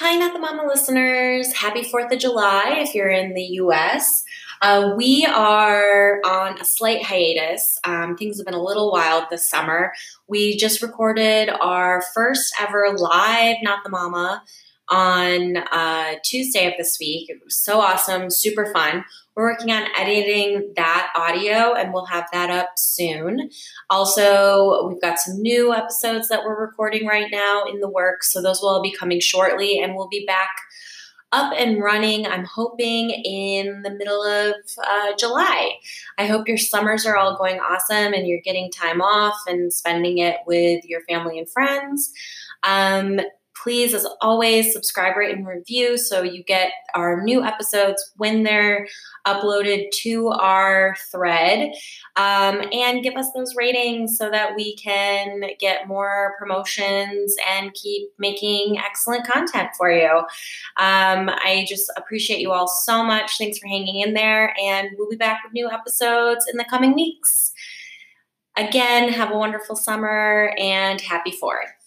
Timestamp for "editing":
19.96-20.72